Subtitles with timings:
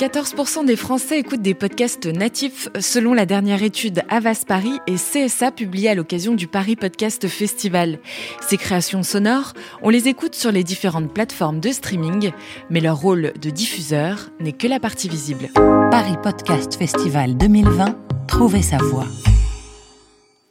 [0.00, 5.52] 14% des Français écoutent des podcasts natifs selon la dernière étude Avas Paris et CSA
[5.52, 7.98] publiée à l'occasion du Paris Podcast Festival.
[8.40, 9.52] Ces créations sonores,
[9.82, 12.32] on les écoute sur les différentes plateformes de streaming,
[12.70, 15.50] mais leur rôle de diffuseur n'est que la partie visible.
[15.90, 19.06] Paris Podcast Festival 2020, trouvez sa voix.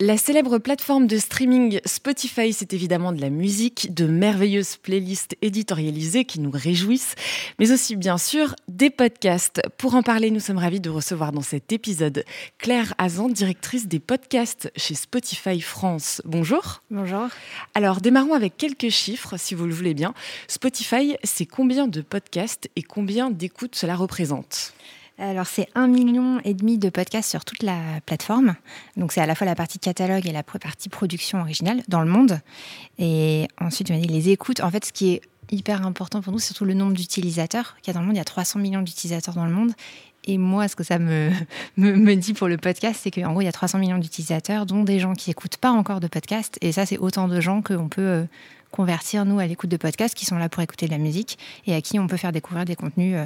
[0.01, 6.23] La célèbre plateforme de streaming Spotify, c'est évidemment de la musique, de merveilleuses playlists éditorialisées
[6.23, 7.15] qui nous réjouissent,
[7.59, 9.61] mais aussi bien sûr des podcasts.
[9.77, 12.23] Pour en parler, nous sommes ravis de recevoir dans cet épisode
[12.59, 16.21] Claire Azan, directrice des podcasts chez Spotify France.
[16.23, 16.81] Bonjour.
[16.89, 17.27] Bonjour.
[17.75, 20.13] Alors démarrons avec quelques chiffres, si vous le voulez bien.
[20.47, 24.73] Spotify, c'est combien de podcasts et combien d'écoutes cela représente?
[25.19, 28.55] Alors c'est un million et demi de podcasts sur toute la plateforme.
[28.97, 32.09] Donc c'est à la fois la partie catalogue et la partie production originale dans le
[32.09, 32.39] monde.
[32.97, 34.61] Et ensuite, dit les écoutes.
[34.61, 35.21] En fait, ce qui est
[35.51, 38.15] hyper important pour nous, c'est surtout le nombre d'utilisateurs qu'il y a dans le monde.
[38.15, 39.73] Il y a 300 millions d'utilisateurs dans le monde.
[40.25, 41.31] Et moi, ce que ça me,
[41.77, 44.83] me, dit pour le podcast, c'est qu'en gros, il y a 300 millions d'utilisateurs, dont
[44.83, 46.57] des gens qui n'écoutent pas encore de podcast.
[46.61, 48.23] Et ça, c'est autant de gens qu'on peut euh,
[48.71, 51.73] convertir, nous, à l'écoute de podcasts, qui sont là pour écouter de la musique et
[51.73, 53.25] à qui on peut faire découvrir des contenus euh,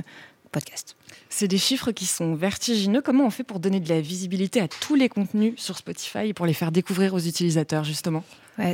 [0.54, 0.96] podcast.
[1.30, 3.02] C'est des chiffres qui sont vertigineux.
[3.02, 6.34] Comment on fait pour donner de la visibilité à tous les contenus sur Spotify et
[6.34, 8.23] pour les faire découvrir aux utilisateurs, justement?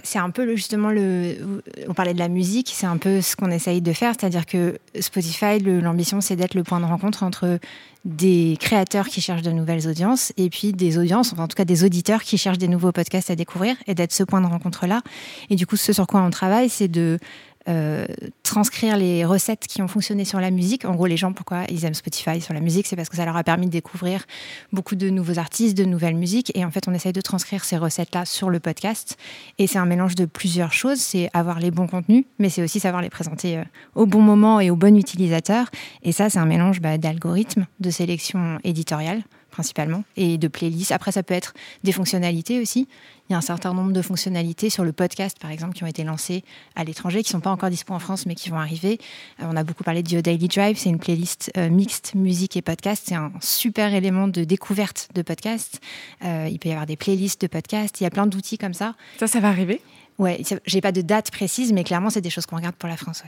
[0.03, 1.61] C'est un peu justement le.
[1.87, 4.77] On parlait de la musique, c'est un peu ce qu'on essaye de faire, c'est-à-dire que
[4.99, 7.59] Spotify, l'ambition, c'est d'être le point de rencontre entre
[8.03, 11.65] des créateurs qui cherchent de nouvelles audiences et puis des audiences, enfin en tout cas
[11.65, 15.01] des auditeurs qui cherchent des nouveaux podcasts à découvrir et d'être ce point de rencontre-là.
[15.49, 17.17] Et du coup, ce sur quoi on travaille, c'est de
[17.67, 18.05] euh,
[18.43, 20.85] transcrire les recettes qui ont fonctionné sur la musique.
[20.85, 23.25] En gros, les gens, pourquoi ils aiment Spotify sur la musique, c'est parce que ça
[23.25, 24.23] leur a permis de découvrir
[24.71, 26.51] beaucoup de nouveaux artistes, de nouvelles musiques.
[26.55, 29.17] Et en fait, on essaye de transcrire ces recettes-là sur le podcast.
[29.57, 30.99] Et c'est un mélange de plusieurs choses.
[30.99, 33.63] C'est avoir les bons contenus, mais c'est aussi savoir les présenter euh,
[33.95, 35.69] au bon moment et au bon utilisateur.
[36.03, 39.21] Et ça, c'est un mélange bah, d'algorithmes, de sélection éditoriale
[39.59, 40.93] principalement, et de playlists.
[40.93, 41.53] Après, ça peut être
[41.83, 42.87] des fonctionnalités aussi.
[43.27, 45.87] Il y a un certain nombre de fonctionnalités sur le podcast, par exemple, qui ont
[45.87, 46.45] été lancées
[46.77, 48.99] à l'étranger, qui ne sont pas encore dispo en France, mais qui vont arriver.
[49.41, 50.77] Euh, on a beaucoup parlé de Your Daily Drive.
[50.77, 53.03] C'est une playlist euh, mixte musique et podcast.
[53.05, 55.81] C'est un super élément de découverte de podcast.
[56.23, 57.99] Euh, il peut y avoir des playlists de podcast.
[57.99, 58.95] Il y a plein d'outils comme ça.
[59.19, 59.81] Ça, ça va arriver?
[60.19, 62.97] Ouais, j'ai pas de date précise, mais clairement, c'est des choses qu'on regarde pour la
[62.97, 63.23] France.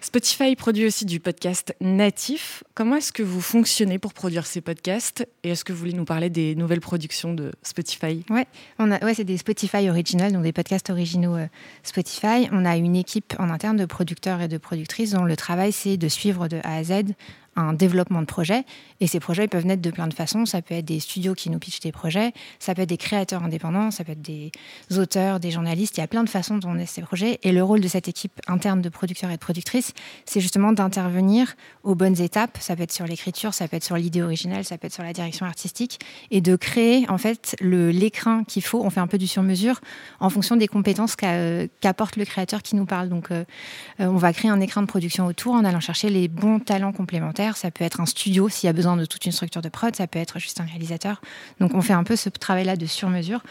[0.00, 2.64] Spotify produit aussi du podcast natif.
[2.74, 6.04] Comment est-ce que vous fonctionnez pour produire ces podcasts Et est-ce que vous voulez nous
[6.04, 8.24] parler des nouvelles productions de Spotify?
[8.28, 8.46] Ouais,
[8.80, 11.46] on a, ouais c'est des Spotify original, donc des podcasts originaux euh,
[11.84, 12.48] Spotify.
[12.50, 15.96] On a une équipe en interne de producteurs et de productrices dont le travail, c'est
[15.96, 17.14] de suivre de A à Z
[17.56, 18.64] un développement de projet.
[19.00, 20.46] Et ces projets peuvent naître de plein de façons.
[20.46, 23.42] Ça peut être des studios qui nous pitchent des projets, ça peut être des créateurs
[23.42, 24.52] indépendants, ça peut être des
[24.96, 25.96] auteurs, des journalistes.
[25.98, 27.38] Il y a plein de façons dont on est ces projets.
[27.42, 29.92] Et le rôle de cette équipe interne de producteurs et de productrices,
[30.24, 32.58] c'est justement d'intervenir aux bonnes étapes.
[32.60, 35.02] Ça peut être sur l'écriture, ça peut être sur l'idée originale, ça peut être sur
[35.02, 38.82] la direction artistique, et de créer en fait l'écrin qu'il faut.
[38.82, 39.80] On fait un peu du sur-mesure
[40.20, 43.08] en fonction des compétences qu'apporte le créateur qui nous parle.
[43.08, 43.44] Donc, euh,
[44.00, 46.92] euh, on va créer un écrin de production autour en allant chercher les bons talents
[46.92, 49.68] complémentaires ça peut être un studio s'il y a besoin de toute une structure de
[49.68, 51.20] prod, ça peut être juste un réalisateur.
[51.60, 53.42] Donc on fait un peu ce travail-là de sur-mesure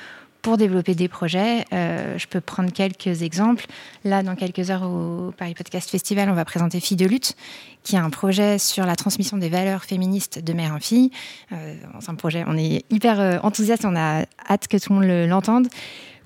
[0.41, 1.66] pour développer des projets.
[1.72, 3.66] Euh, je peux prendre quelques exemples.
[4.03, 7.35] Là, dans quelques heures au Paris Podcast Festival, on va présenter Fille de lutte,
[7.84, 11.12] qui est un projet sur la transmission des valeurs féministes de mère en fille.
[11.51, 15.00] Euh, c'est un projet, on est hyper euh, enthousiaste, on a hâte que tout le
[15.00, 15.68] monde l'entende.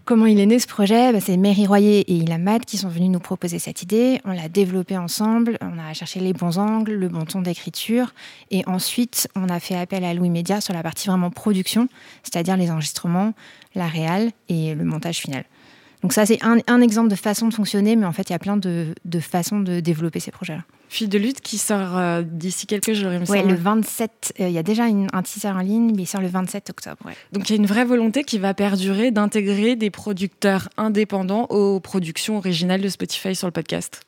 [0.06, 1.12] Comment il est né ce projet?
[1.12, 4.22] Bah, C'est Mary Royer et Ilamad qui sont venus nous proposer cette idée.
[4.24, 5.58] On l'a développé ensemble.
[5.62, 8.14] On a cherché les bons angles, le bon ton d'écriture.
[8.52, 11.88] Et ensuite, on a fait appel à Louis Média sur la partie vraiment production,
[12.22, 13.34] c'est-à-dire les enregistrements,
[13.74, 15.44] la réal et le montage final.
[16.04, 18.40] Donc ça, c'est un, exemple de façon de fonctionner, mais en fait, il y a
[18.40, 20.62] plein de, façons de développer ces projets-là.
[20.96, 24.36] Fille de lutte qui sort euh, d'ici quelques jours, il me le 27.
[24.40, 27.06] Euh, il y a déjà un teaser en ligne, mais il sort le 27 octobre.
[27.34, 31.82] Donc il y a une vraie volonté qui va perdurer d'intégrer des producteurs indépendants aux
[31.82, 34.04] productions originales de Spotify sur le podcast.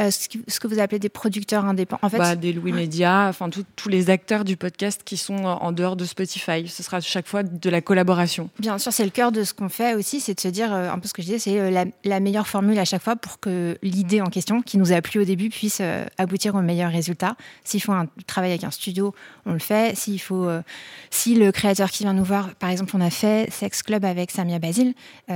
[0.00, 2.00] Euh, ce que vous appelez des producteurs indépendants.
[2.02, 5.72] En fait, bah, des Louis Média, enfin tous les acteurs du podcast qui sont en
[5.72, 6.66] dehors de Spotify.
[6.68, 8.48] Ce sera chaque fois de la collaboration.
[8.58, 10.90] Bien sûr, c'est le cœur de ce qu'on fait aussi, c'est de se dire euh,
[10.90, 13.40] un peu ce que je disais, c'est euh, la, meilleure formule à chaque fois pour
[13.40, 15.82] que l'idée en question, qui nous a plu au début, puisse
[16.18, 17.36] aboutir au meilleur résultat.
[17.64, 19.14] S'il faut un, travailler avec un studio,
[19.46, 19.96] on le fait.
[19.96, 20.48] S'il faut,
[21.10, 24.30] si le créateur qui vient nous voir, par exemple, on a fait Sex Club avec
[24.30, 24.94] Samia Basile.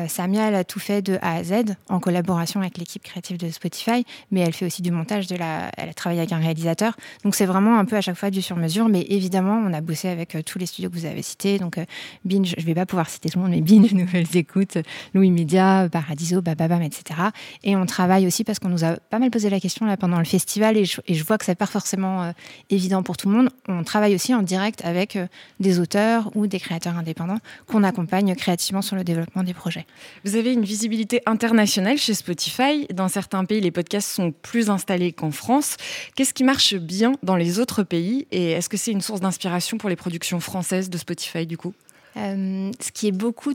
[0.08, 3.50] Samia, elle a tout fait de A à Z en collaboration avec l'équipe créative de
[3.50, 6.96] Spotify, mais elle fait aussi du montage, de la, elle a travaillé avec un réalisateur.
[7.24, 8.88] Donc c'est vraiment un peu à chaque fois du sur-mesure.
[8.88, 11.58] Mais évidemment, on a bossé avec euh, tous les studios que vous avez cités.
[11.58, 11.78] Donc
[12.24, 14.78] Binge, je ne vais pas pouvoir citer tout le monde, mais Binge, Nouvelles Écoutes,
[15.14, 17.20] Louis Media, Paradiso, Bababam, etc.
[17.62, 20.18] Et on travaille aussi parce qu'on nous a pas mal posé la question là pendant
[20.18, 22.32] le festival et je, vois que c'est pas forcément
[22.70, 23.50] évident pour tout le monde.
[23.68, 25.18] On travaille aussi en direct avec
[25.60, 29.86] des auteurs ou des créateurs indépendants qu'on accompagne créativement sur le développement des projets.
[30.24, 32.86] Vous avez une visibilité internationale chez Spotify.
[32.92, 35.76] Dans certains pays, les podcasts sont plus installés qu'en France.
[36.14, 39.78] Qu'est-ce qui marche bien dans les autres pays et est-ce que c'est une source d'inspiration
[39.78, 41.74] pour les productions françaises de Spotify du coup?
[42.16, 43.52] Euh, ce qui est beaucoup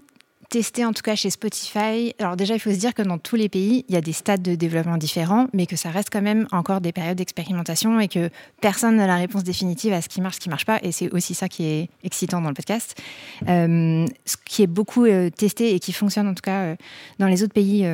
[0.51, 2.13] testé en tout cas chez Spotify.
[2.19, 4.12] Alors déjà, il faut se dire que dans tous les pays, il y a des
[4.12, 8.10] stades de développement différents, mais que ça reste quand même encore des périodes d'expérimentation et
[8.10, 8.30] que
[8.60, 10.80] personne n'a la réponse définitive à ce qui marche, ce qui marche pas.
[10.83, 13.01] Et c'est aussi ça qui est excitant dans le podcast.
[13.48, 16.75] Euh, ce qui est beaucoup euh, testé et qui fonctionne en tout cas
[17.18, 17.86] dans les autres pays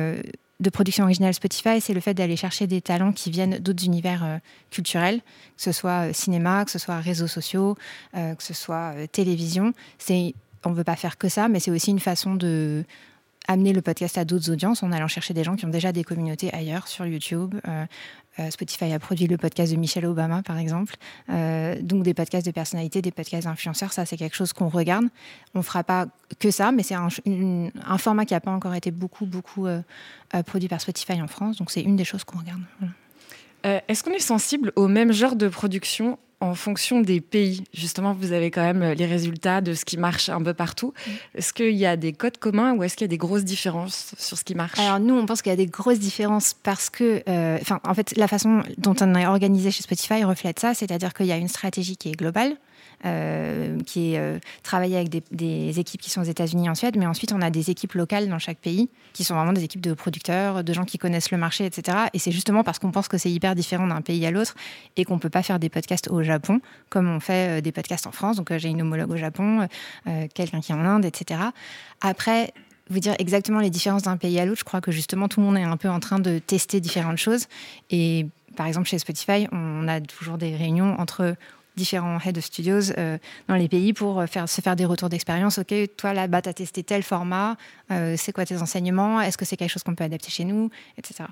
[0.60, 4.40] de production originale Spotify, c'est le fait d'aller chercher des talents qui viennent d'autres univers
[4.70, 5.20] culturels,
[5.56, 7.76] que ce soit cinéma, que ce soit réseaux sociaux,
[8.12, 9.72] que ce soit télévision.
[9.98, 10.34] C'est
[10.64, 12.84] on ne veut pas faire que ça, mais c'est aussi une façon de
[13.46, 16.04] amener le podcast à d'autres audiences en allant chercher des gens qui ont déjà des
[16.04, 17.54] communautés ailleurs sur YouTube.
[18.38, 20.94] Euh, euh, Spotify a produit le podcast de Michelle Obama, par exemple.
[21.30, 25.06] Euh, donc des podcasts de personnalité, des podcasts d'influenceurs, ça c'est quelque chose qu'on regarde.
[25.54, 26.06] On ne fera pas
[26.38, 27.08] que ça, mais c'est un,
[27.98, 29.66] format qui n'a pas encore été beaucoup, beaucoup
[30.46, 31.56] produit par Spotify en France.
[31.56, 32.62] Donc c'est une des choses qu'on regarde.
[33.64, 38.32] Est-ce qu'on est sensible au même genre de production en fonction des pays Justement, vous
[38.32, 40.92] avez quand même les résultats de ce qui marche un peu partout.
[40.94, 41.10] Mm.
[41.38, 44.14] Est-ce qu'il y a des codes communs ou est-ce qu'il y a des grosses différences
[44.18, 44.78] sur ce qui marche?
[44.78, 47.94] Alors nous, on pense qu'il y a des grosses différences parce que, euh, enfin, en
[47.94, 51.36] fait, la façon dont on est organisé chez Spotify reflète ça, c'est-à-dire qu'il y a
[51.36, 52.56] une stratégie qui est globale
[53.04, 57.06] euh, qui est euh, travaillé avec des, équipes qui sont aux États-Unis en Suède, mais
[57.06, 59.94] ensuite on a des équipes locales dans chaque pays qui sont vraiment des équipes de
[59.94, 61.96] producteurs, de gens qui connaissent le marché, etc.
[62.12, 64.54] Et c'est justement parce qu'on pense que c'est hyper différent d'un pays à l'autre
[64.96, 68.06] et qu'on peut pas faire des podcasts au Japon comme on fait euh, des podcasts
[68.06, 68.36] en France.
[68.36, 69.68] Donc j'ai une homologue au Japon,
[70.34, 71.40] quelqu'un qui est en Inde, etc.
[72.00, 72.52] Après,
[72.90, 75.46] vous dire exactement les différences d'un pays à l'autre, je crois que justement tout le
[75.46, 77.46] monde est un peu en train de tester différentes choses.
[77.90, 78.26] Et
[78.56, 81.36] par exemple, chez Spotify, on a toujours des réunions entre
[81.78, 83.16] différents head of studios euh,
[83.48, 85.58] dans les pays pour euh, se faire des retours d'expérience.
[85.58, 87.56] OK, toi là-bas, tu as testé tel format,
[87.90, 89.20] euh, c'est quoi tes enseignements?
[89.20, 90.70] Est-ce que c'est quelque chose qu'on peut adapter chez nous?
[90.98, 91.24] Etc.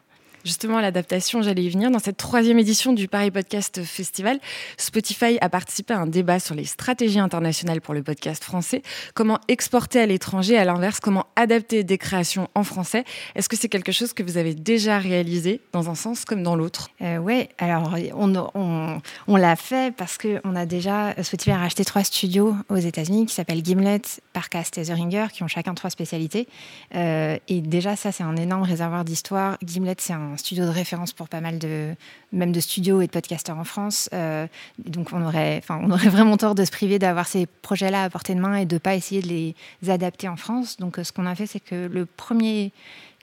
[0.47, 1.91] Justement, l'adaptation, j'allais y venir.
[1.91, 4.39] Dans cette troisième édition du Paris Podcast Festival,
[4.77, 8.83] Spotify a participé à un débat sur les stratégies internationales pour le podcast français.
[9.15, 13.03] Comment exporter à l'étranger, à l'inverse, comment adapter des créations en français.
[13.35, 16.55] Est-ce que c'est quelque chose que vous avez déjà réalisé dans un sens comme dans
[16.55, 16.91] l'autre?
[17.03, 22.05] Euh, Oui, alors on, on, l'a fait parce qu'on a déjà, Spotify a racheté trois
[22.05, 24.03] studios aux États-Unis qui s'appellent Gimlet,
[24.33, 26.47] Parcast et The Ringer, qui ont chacun trois spécialités.
[26.95, 29.59] Euh, et déjà, ça, c'est un énorme réservoir d'histoire.
[29.65, 31.95] Gimlet, c'est un studio de référence pour pas mal de,
[32.33, 34.09] même de studios et de podcasteurs en France.
[34.13, 34.47] Euh,
[34.79, 38.11] donc on aurait, enfin, on aurait vraiment tort de se priver d'avoir ces projets-là à
[38.11, 39.55] portée de main et de pas essayer de les
[39.89, 40.77] adapter en France.
[40.79, 42.73] Donc euh, ce qu'on a fait, c'est que le premier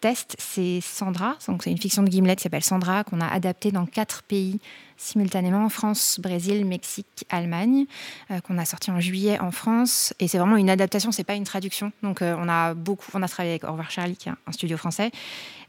[0.02, 1.38] test, c'est Sandra.
[1.48, 4.60] Donc c'est une fiction de Gimlet qui s'appelle Sandra qu'on a adapté dans quatre pays
[4.98, 7.86] simultanément France, Brésil, Mexique, Allemagne,
[8.32, 10.14] euh, qu'on a sorti en juillet en France.
[10.20, 11.92] Et c'est vraiment une adaptation, c'est pas une traduction.
[12.02, 15.12] Donc on a beaucoup, on a travaillé avec Au revoir qui est un studio français,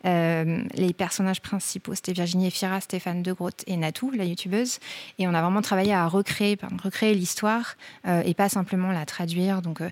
[0.06, 4.78] euh, les personnages principaux, c'était Virginie Efira, Stéphane De Groot et Natou, la youtubeuse.
[5.18, 7.76] Et on a vraiment travaillé à recréer, recréer l'histoire
[8.06, 9.62] euh, et pas simplement la traduire.
[9.62, 9.88] Donc, euh,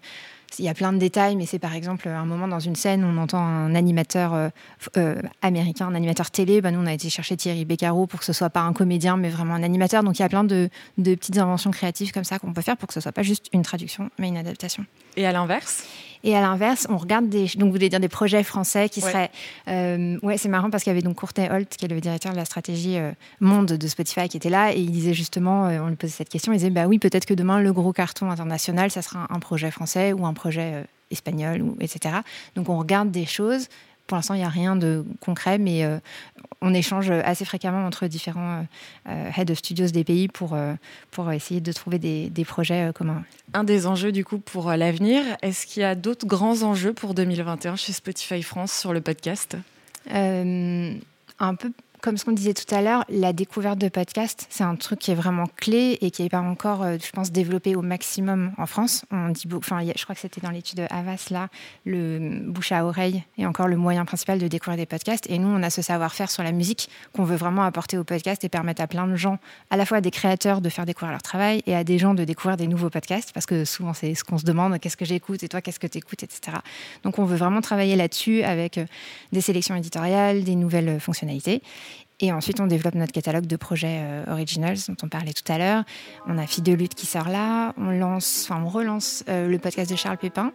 [0.59, 3.05] il y a plein de détails, mais c'est par exemple un moment dans une scène,
[3.05, 4.51] on entend un animateur
[5.41, 6.61] américain, un animateur télé.
[6.61, 9.17] Bah, nous, on a été chercher Thierry Beccaro pour que ce soit pas un comédien,
[9.17, 10.03] mais vraiment un animateur.
[10.03, 12.77] Donc il y a plein de, de petites inventions créatives comme ça qu'on peut faire
[12.77, 14.85] pour que ce soit pas juste une traduction, mais une adaptation.
[15.17, 15.85] Et à l'inverse?
[16.25, 19.31] Et à l'inverse, on regarde des, donc vous voulez dire des projets français qui seraient,
[19.69, 22.33] euh, ouais, c'est marrant parce qu'il y avait donc Courtney Holt qui est le directeur
[22.33, 23.11] de la stratégie euh,
[23.41, 26.29] monde de Spotify qui était là et il disait justement, euh, on lui posait cette
[26.29, 29.41] question, il disait bah oui peut-être que demain le gros carton international ça sera un,
[29.41, 32.15] projet français ou un projet espagnol ou etc.
[32.55, 33.67] Donc on regarde des choses
[34.06, 35.99] pour l'instant, il n'y a rien de concret, mais euh,
[36.61, 38.66] on échange assez fréquemment entre différents
[39.09, 40.75] euh, head of studios des pays pour, euh,
[41.11, 43.25] pour essayer de trouver des, des projets communs.
[43.54, 47.14] Un des enjeux, du coup, pour l'avenir, est-ce qu'il y a d'autres grands enjeux pour
[47.14, 49.56] 2021 chez Spotify France sur le podcast?
[50.11, 54.75] Un peu comme ce qu'on disait tout à l'heure, la découverte de podcasts, c'est un
[54.75, 57.82] truc qui est vraiment clé et qui n'est pas encore, euh, je pense, développé au
[57.82, 59.04] maximum en France.
[59.12, 61.49] On dit, enfin, je crois que c'était dans l'étude de Havas, là,
[61.87, 65.30] le bouche à oreille est encore le moyen principal de découvrir des podcasts.
[65.30, 68.42] Et nous, on a ce savoir-faire sur la musique qu'on veut vraiment apporter au podcast
[68.42, 69.38] et permettre à plein de gens,
[69.71, 72.14] à la fois à des créateurs de faire découvrir leur travail et à des gens
[72.14, 75.04] de découvrir des nouveaux podcasts, parce que souvent, c'est ce qu'on se demande, qu'est-ce que
[75.04, 76.56] j'écoute et toi, qu'est-ce que tu écoutes, etc.
[77.04, 78.87] Donc, on veut vraiment travailler là-dessus avec euh,
[79.30, 81.62] des sélections éditoriales, des nouvelles fonctionnalités.
[82.23, 85.85] Et ensuite, on développe notre catalogue de projets originals dont on parlait tout à l'heure.
[86.26, 87.75] On a Fille de lutte qui sort là.
[87.76, 90.52] On lance, enfin, on relance le podcast de Charles Pépin,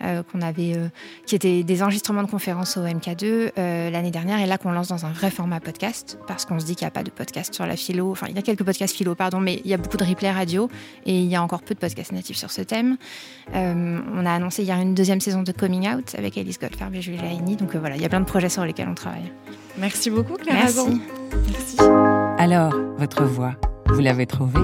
[0.00, 0.88] euh, qu'on avait, euh,
[1.26, 4.86] qui étaient des enregistrements de conférences au MK2 euh, l'année dernière, et là qu'on lance
[4.86, 7.52] dans un vrai format podcast, parce qu'on se dit qu'il n'y a pas de podcast
[7.52, 8.12] sur la philo.
[8.12, 10.30] Enfin, il y a quelques podcasts philo, pardon, mais il y a beaucoup de replay
[10.30, 10.70] radio,
[11.04, 12.96] et il y a encore peu de podcasts natifs sur ce thème.
[13.52, 17.18] on a annoncé hier une deuxième saison de Coming Out avec Alice Goldfarb et Julie
[17.18, 19.32] Laini, donc voilà, il y a plein de projets sur lesquels on travaille.
[19.78, 20.58] Merci beaucoup, Clara.
[20.64, 21.00] Merci.
[21.50, 21.76] Merci.
[22.38, 23.54] Alors, votre voix,
[23.86, 24.58] vous l'avez trouvée?